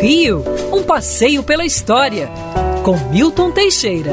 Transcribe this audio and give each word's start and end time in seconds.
Rio, 0.00 0.42
um 0.72 0.82
passeio 0.82 1.42
pela 1.42 1.64
história, 1.64 2.28
com 2.84 2.96
Milton 3.10 3.50
Teixeira. 3.50 4.12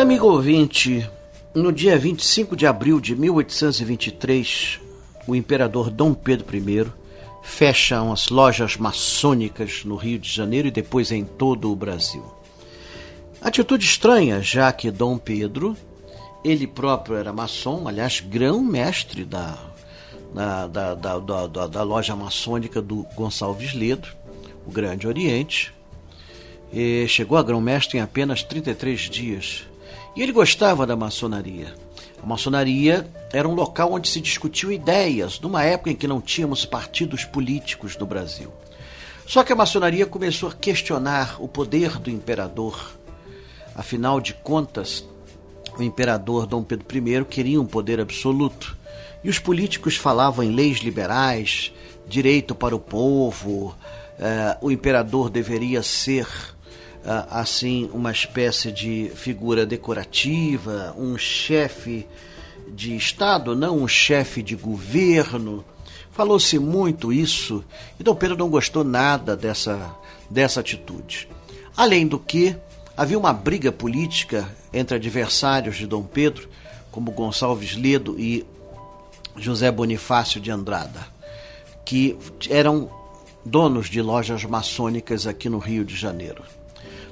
Amigo 0.00 0.26
ouvinte, 0.26 1.08
no 1.54 1.72
dia 1.72 1.98
25 1.98 2.54
de 2.54 2.66
abril 2.66 3.00
de 3.00 3.16
1823, 3.16 4.80
o 5.26 5.34
imperador 5.34 5.90
Dom 5.90 6.14
Pedro 6.14 6.46
I 6.56 6.86
fecha 7.42 8.00
umas 8.00 8.28
lojas 8.28 8.76
maçônicas 8.76 9.84
no 9.84 9.96
Rio 9.96 10.18
de 10.18 10.30
Janeiro 10.30 10.68
e 10.68 10.70
depois 10.70 11.10
em 11.10 11.24
todo 11.24 11.72
o 11.72 11.76
Brasil. 11.76 12.24
Atitude 13.40 13.84
estranha, 13.84 14.40
já 14.40 14.72
que 14.72 14.90
Dom 14.90 15.18
Pedro, 15.18 15.76
ele 16.44 16.66
próprio 16.66 17.16
era 17.16 17.32
maçom, 17.32 17.88
aliás, 17.88 18.20
grão-mestre 18.20 19.24
da, 19.24 19.56
da, 20.32 20.66
da, 20.66 20.94
da, 20.94 21.46
da, 21.46 21.66
da 21.66 21.82
loja 21.82 22.14
maçônica 22.14 22.80
do 22.80 23.06
Gonçalves 23.14 23.74
Ledo, 23.74 24.08
o 24.66 24.70
Grande 24.70 25.06
Oriente, 25.06 25.72
chegou 27.08 27.38
a 27.38 27.42
grão-mestre 27.42 27.98
em 27.98 28.00
apenas 28.00 28.42
33 28.42 29.00
dias. 29.00 29.64
E 30.14 30.22
ele 30.22 30.32
gostava 30.32 30.86
da 30.86 30.96
maçonaria. 30.96 31.74
A 32.22 32.26
maçonaria 32.26 33.06
era 33.32 33.48
um 33.48 33.54
local 33.54 33.92
onde 33.92 34.08
se 34.08 34.20
discutiam 34.20 34.72
ideias, 34.72 35.38
numa 35.38 35.62
época 35.62 35.90
em 35.90 35.94
que 35.94 36.08
não 36.08 36.20
tínhamos 36.20 36.64
partidos 36.64 37.24
políticos 37.24 37.96
no 37.96 38.06
Brasil. 38.06 38.52
Só 39.26 39.44
que 39.44 39.52
a 39.52 39.56
maçonaria 39.56 40.06
começou 40.06 40.48
a 40.48 40.52
questionar 40.54 41.36
o 41.38 41.46
poder 41.46 41.98
do 41.98 42.10
imperador. 42.10 42.92
Afinal 43.74 44.20
de 44.20 44.32
contas, 44.34 45.04
o 45.78 45.82
imperador 45.82 46.46
Dom 46.46 46.62
Pedro 46.62 46.86
I 46.96 47.24
queria 47.24 47.60
um 47.60 47.66
poder 47.66 48.00
absoluto. 48.00 48.76
E 49.22 49.28
os 49.28 49.38
políticos 49.38 49.96
falavam 49.96 50.44
em 50.44 50.54
leis 50.54 50.78
liberais, 50.78 51.72
direito 52.08 52.54
para 52.54 52.74
o 52.74 52.80
povo, 52.80 53.74
uh, 54.18 54.66
o 54.66 54.70
imperador 54.70 55.30
deveria 55.30 55.82
ser 55.82 56.26
uh, 56.26 57.26
assim 57.30 57.90
uma 57.92 58.10
espécie 58.10 58.72
de 58.72 59.10
figura 59.14 59.64
decorativa, 59.64 60.94
um 60.98 61.16
chefe 61.16 62.06
de 62.68 62.96
Estado, 62.96 63.54
não 63.54 63.78
um 63.78 63.88
chefe 63.88 64.42
de 64.42 64.56
governo. 64.56 65.64
Falou-se 66.12 66.58
muito 66.58 67.12
isso 67.12 67.64
e 68.00 68.02
Dom 68.02 68.14
Pedro 68.14 68.36
não 68.36 68.48
gostou 68.48 68.82
nada 68.82 69.36
dessa, 69.36 69.94
dessa 70.30 70.60
atitude. 70.60 71.28
Além 71.76 72.06
do 72.06 72.18
que, 72.18 72.56
havia 72.96 73.18
uma 73.18 73.32
briga 73.32 73.70
política 73.70 74.48
entre 74.72 74.96
adversários 74.96 75.76
de 75.76 75.86
Dom 75.86 76.02
Pedro, 76.02 76.48
como 76.90 77.10
Gonçalves 77.10 77.76
Ledo 77.76 78.18
e 78.18 78.46
José 79.36 79.70
Bonifácio 79.70 80.40
de 80.40 80.50
Andrada, 80.50 81.06
que 81.84 82.16
eram 82.48 82.90
donos 83.46 83.88
de 83.88 84.02
lojas 84.02 84.44
maçônicas 84.44 85.26
aqui 85.26 85.48
no 85.48 85.58
Rio 85.58 85.84
de 85.84 85.94
Janeiro. 85.94 86.42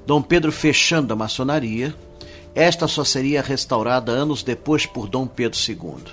Dom 0.04 0.20
Pedro 0.20 0.50
fechando 0.50 1.12
a 1.12 1.16
maçonaria, 1.16 1.94
esta 2.54 2.88
só 2.88 3.04
seria 3.04 3.40
restaurada 3.40 4.10
anos 4.10 4.42
depois 4.42 4.84
por 4.84 5.08
Dom 5.08 5.26
Pedro 5.26 5.58
II. 5.58 6.04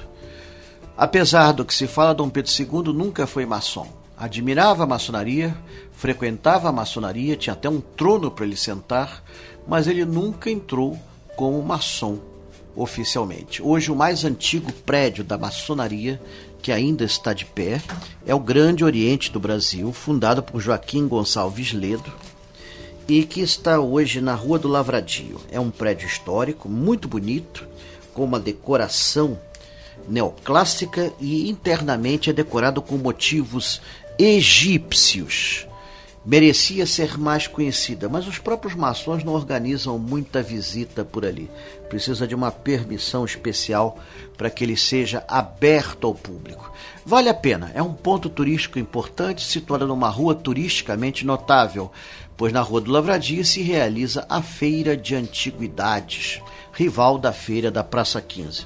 Apesar 0.95 1.51
do 1.51 1.65
que 1.65 1.73
se 1.73 1.87
fala, 1.87 2.13
Dom 2.13 2.29
Pedro 2.29 2.51
II 2.51 2.93
nunca 2.93 3.25
foi 3.25 3.45
maçom. 3.45 3.87
Admirava 4.15 4.83
a 4.83 4.87
maçonaria, 4.87 5.57
frequentava 5.91 6.69
a 6.69 6.71
maçonaria, 6.71 7.35
tinha 7.35 7.53
até 7.53 7.67
um 7.67 7.81
trono 7.81 8.29
para 8.29 8.45
ele 8.45 8.55
sentar, 8.55 9.23
mas 9.67 9.87
ele 9.87 10.05
nunca 10.05 10.51
entrou 10.51 10.97
como 11.35 11.61
maçom 11.63 12.30
oficialmente. 12.75 13.61
Hoje, 13.61 13.91
o 13.91 13.95
mais 13.95 14.23
antigo 14.23 14.71
prédio 14.71 15.23
da 15.23 15.37
maçonaria 15.37 16.19
que 16.61 16.71
ainda 16.71 17.03
está 17.03 17.33
de 17.33 17.45
pé, 17.45 17.81
é 18.25 18.35
o 18.35 18.39
Grande 18.39 18.85
Oriente 18.85 19.31
do 19.31 19.39
Brasil, 19.39 19.91
fundado 19.91 20.43
por 20.43 20.61
Joaquim 20.61 21.07
Gonçalves 21.07 21.73
Ledo 21.73 22.11
e 23.07 23.23
que 23.23 23.41
está 23.41 23.79
hoje 23.79 24.21
na 24.21 24.35
Rua 24.35 24.59
do 24.59 24.67
Lavradio. 24.67 25.41
É 25.51 25.59
um 25.59 25.71
prédio 25.71 26.07
histórico 26.07 26.69
muito 26.69 27.07
bonito, 27.07 27.67
com 28.13 28.23
uma 28.23 28.39
decoração 28.39 29.39
neoclássica 30.07 31.11
e 31.19 31.49
internamente 31.49 32.29
é 32.29 32.33
decorado 32.33 32.81
com 32.81 32.97
motivos 32.97 33.81
egípcios 34.19 35.67
merecia 36.25 36.85
ser 36.85 37.17
mais 37.17 37.47
conhecida, 37.47 38.07
mas 38.07 38.27
os 38.27 38.37
próprios 38.37 38.75
maçons 38.75 39.23
não 39.23 39.33
organizam 39.33 39.97
muita 39.97 40.41
visita 40.41 41.03
por 41.03 41.25
ali. 41.25 41.49
Precisa 41.89 42.27
de 42.27 42.35
uma 42.35 42.51
permissão 42.51 43.25
especial 43.25 43.97
para 44.37 44.49
que 44.49 44.63
ele 44.63 44.77
seja 44.77 45.23
aberto 45.27 46.07
ao 46.07 46.13
público. 46.13 46.71
Vale 47.05 47.29
a 47.29 47.33
pena, 47.33 47.71
é 47.73 47.81
um 47.81 47.93
ponto 47.93 48.29
turístico 48.29 48.77
importante, 48.77 49.43
situado 49.43 49.87
numa 49.87 50.09
rua 50.09 50.35
turisticamente 50.35 51.25
notável, 51.25 51.91
pois 52.37 52.53
na 52.53 52.61
Rua 52.61 52.81
do 52.81 52.91
Lavradio 52.91 53.43
se 53.43 53.61
realiza 53.61 54.25
a 54.29 54.41
Feira 54.41 54.95
de 54.95 55.15
Antiguidades, 55.15 56.41
rival 56.71 57.17
da 57.17 57.33
Feira 57.33 57.71
da 57.71 57.83
Praça 57.83 58.21
15. 58.21 58.65